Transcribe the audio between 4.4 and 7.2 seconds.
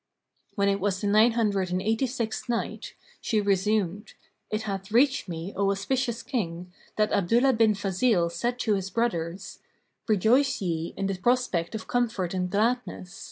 It hath reached me, O auspicious King, that